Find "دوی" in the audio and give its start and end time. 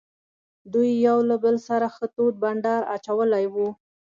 0.73-0.89